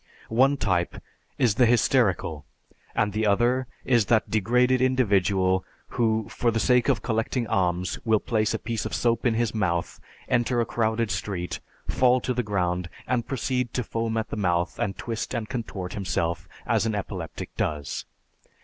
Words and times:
One 0.29 0.57
type 0.57 0.95
is 1.37 1.53
the 1.61 1.67
hysterical, 1.67 2.43
and 2.95 3.13
the 3.13 3.27
other 3.27 3.67
is 3.85 4.07
that 4.07 4.31
degraded 4.31 4.81
individual 4.81 5.63
who 5.89 6.27
for 6.27 6.49
the 6.49 6.59
sake 6.59 6.89
of 6.89 7.03
collecting 7.03 7.45
alms 7.45 7.99
will 8.03 8.19
place 8.19 8.55
a 8.55 8.57
piece 8.57 8.83
of 8.87 8.95
soap 8.95 9.27
in 9.27 9.35
his 9.35 9.53
mouth, 9.53 9.99
enter 10.27 10.59
a 10.59 10.65
crowded 10.65 11.11
street, 11.11 11.59
fall 11.87 12.19
to 12.21 12.33
the 12.33 12.41
ground, 12.41 12.89
and 13.05 13.27
proceed 13.27 13.75
to 13.75 13.83
foam 13.83 14.17
at 14.17 14.29
the 14.31 14.35
mouth 14.37 14.79
and 14.79 14.97
twist 14.97 15.35
and 15.35 15.49
contort 15.49 15.93
himself 15.93 16.49
as 16.65 16.87
an 16.87 16.95
epileptic 16.95 17.55
does. 17.55 18.05